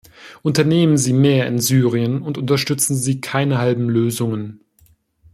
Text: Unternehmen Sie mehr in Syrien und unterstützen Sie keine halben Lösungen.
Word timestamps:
Unternehmen 0.41 0.97
Sie 0.97 1.13
mehr 1.13 1.45
in 1.45 1.59
Syrien 1.59 2.23
und 2.23 2.39
unterstützen 2.39 2.95
Sie 2.95 3.21
keine 3.21 3.59
halben 3.59 3.87
Lösungen. 3.87 4.61